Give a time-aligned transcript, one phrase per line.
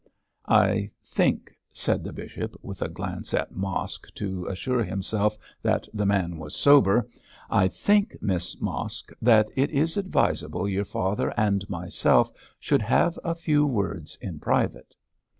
[0.47, 6.07] 'I think,' said the bishop, with a glance at Mosk to assure himself that the
[6.07, 7.07] man was sober
[7.51, 13.35] 'I think, Miss Mosk, that it is advisable your father and myself should have a
[13.35, 14.95] few words in private.'